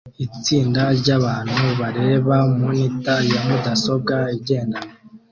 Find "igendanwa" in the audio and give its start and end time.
4.37-4.87